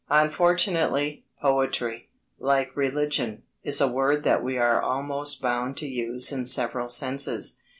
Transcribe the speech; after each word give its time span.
Unfortunately, 0.09 1.25
"poetry," 1.43 2.09
like 2.39 2.75
"religion," 2.75 3.43
is 3.63 3.79
a 3.79 3.87
word 3.87 4.23
that 4.23 4.43
we 4.43 4.57
are 4.57 4.81
almost 4.81 5.43
bound 5.43 5.77
to 5.77 5.87
use 5.87 6.31
in 6.31 6.47
several 6.47 6.89
senses. 6.89 7.59